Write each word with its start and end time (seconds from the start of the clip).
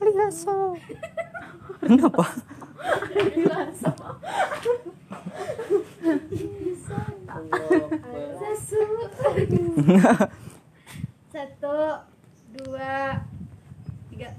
Rilaso. 0.00 0.76
Kenapa? 1.80 2.24
Satu, 11.32 11.76
dua, 12.56 13.22
tiga. 14.10 14.30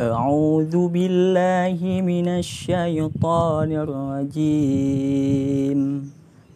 أعوذ 0.00 0.72
بالله 0.88 1.76
من 2.00 2.40
الشيطان 2.40 3.68
الرجيم 3.84 5.80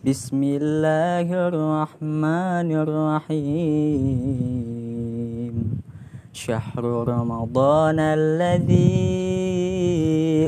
بسم 0.01 0.41
الله 0.43 1.29
الرحمن 1.29 2.69
الرحيم 2.73 4.78
شهر 6.39 6.85
رمضان 7.09 7.99
الذي 7.99 9.15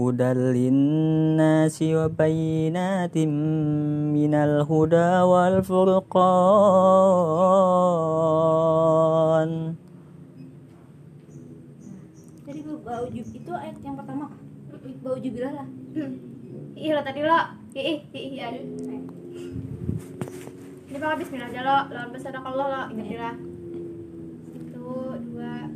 هدى 0.00 0.30
للناس 0.32 1.82
وبينات 1.82 3.18
من 4.14 4.34
الهدى 4.34 5.10
والفرقان 5.30 6.14
Tadi 12.44 12.60
bau 12.60 13.08
jub 13.10 13.26
itu 13.34 13.50
ayat 13.50 13.80
yang 13.82 13.96
pertama 13.98 14.28
kah? 14.30 14.38
Bau 15.02 15.16
jubilah 15.18 15.52
lah. 15.58 15.66
Ih 16.76 16.92
lo 16.92 17.00
tadi 17.02 17.24
lo. 17.24 17.57
Ih, 17.74 18.06
ih, 18.14 18.38
ih, 18.38 18.42
aduh. 18.42 18.62
Ini 20.88 20.96
bakal 21.02 21.18
bismillah 21.18 21.50
aja 21.50 21.60
lo. 21.66 21.78
Lawan 21.90 22.10
besar 22.14 22.34
Allah 22.38 22.66
lo. 22.70 22.82
Ingat 22.94 23.08
ya. 23.10 23.30
Satu, 24.54 25.18
dua. 25.18 25.70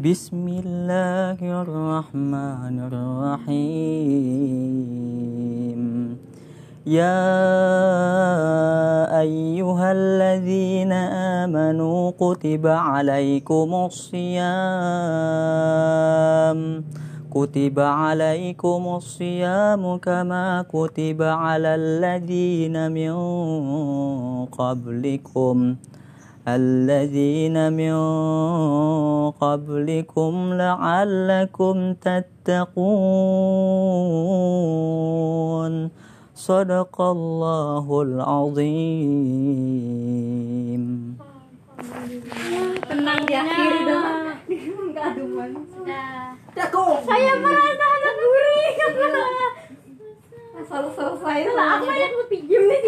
بسم 0.00 0.48
الله 0.48 1.36
الرحمن 1.44 2.76
الرحيم 2.88 4.10
يا 6.88 7.20
أيها 9.20 9.92
الذين 9.92 10.92
آمنوا 11.44 12.10
كتب 12.16 12.66
عليكم 12.66 13.74
الصيام 13.74 14.40
كتب 17.35 17.79
عليكم 17.79 18.81
الصيام 18.95 19.97
كما 19.97 20.65
كتب 20.71 21.19
على 21.21 21.75
الذين 21.75 22.91
من 22.91 23.13
قبلكم 24.45 25.75
الذين 26.47 27.73
من 27.73 27.95
قبلكم 29.31 30.33
لعلكم 30.53 31.75
تتقون 31.93 32.63
صدق 36.35 37.01
الله 37.01 38.01
العظيم 38.01 39.55
Tenang 42.85 43.27
di 43.27 43.35
akhir 43.35 44.24
Enggak 44.65 45.05
aduan. 45.13 45.51
Nah. 45.85 46.33
Saya 47.05 47.31
merasa 47.37 47.85
anak 47.85 48.13
gurih. 48.17 48.73
Selalu 50.65 50.89
selesai. 50.97 51.39
Lah, 51.53 51.77
aku 51.77 51.93
yang 51.93 52.15
lebih 52.17 52.41
pinjam 52.41 52.63
nih 52.65 52.81